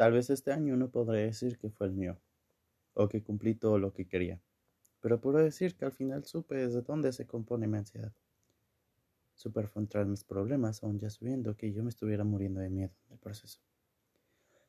[0.00, 2.18] Tal vez este año no podré decir que fue el mío,
[2.94, 4.40] o que cumplí todo lo que quería,
[5.02, 8.14] pero puedo decir que al final supe desde dónde se compone mi ansiedad.
[9.34, 13.12] Supe afrontar mis problemas aún ya sabiendo que yo me estuviera muriendo de miedo en
[13.12, 13.60] el proceso.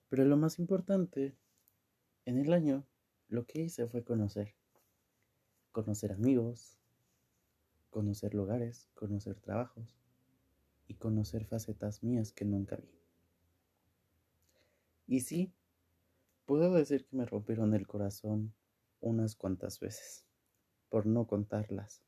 [0.09, 1.38] Pero lo más importante,
[2.25, 2.86] en el año,
[3.29, 4.54] lo que hice fue conocer.
[5.71, 6.77] Conocer amigos,
[7.89, 9.95] conocer lugares, conocer trabajos
[10.89, 12.91] y conocer facetas mías que nunca vi.
[15.11, 15.51] Y sí,
[16.45, 18.53] puedo decir que me rompieron el corazón
[19.01, 20.23] unas cuantas veces,
[20.87, 22.01] por no contarlas.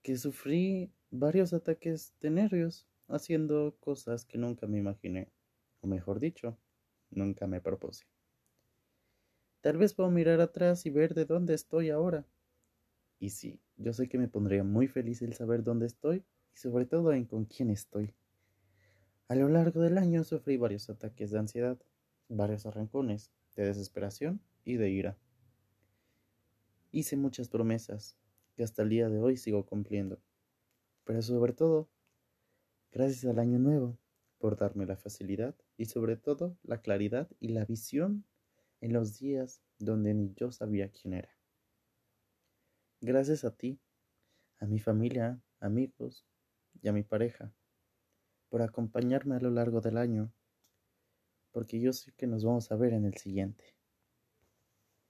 [0.00, 5.30] Que sufrí varios ataques de nervios haciendo cosas que nunca me imaginé,
[5.82, 6.56] o mejor dicho,
[7.10, 8.06] nunca me propuse.
[9.60, 12.24] Tal vez puedo mirar atrás y ver de dónde estoy ahora.
[13.18, 16.86] Y sí, yo sé que me pondría muy feliz el saber dónde estoy y sobre
[16.86, 18.14] todo en con quién estoy.
[19.28, 21.78] A lo largo del año sufrí varios ataques de ansiedad,
[22.28, 25.18] varios arrancones, de desesperación y de ira.
[26.90, 28.16] Hice muchas promesas
[28.54, 30.20] que hasta el día de hoy sigo cumpliendo,
[31.04, 31.88] pero sobre todo,
[32.90, 33.98] gracias al año nuevo
[34.38, 38.26] por darme la facilidad y sobre todo la claridad y la visión
[38.80, 41.30] en los días donde ni yo sabía quién era.
[43.00, 43.80] Gracias a ti,
[44.58, 46.26] a mi familia, amigos
[46.82, 47.54] y a mi pareja
[48.52, 50.30] por acompañarme a lo largo del año,
[51.52, 53.78] porque yo sé que nos vamos a ver en el siguiente.